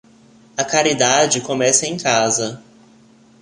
[0.57, 2.59] A caridade começa em casa.